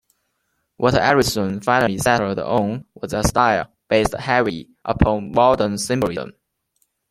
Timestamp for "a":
3.13-3.21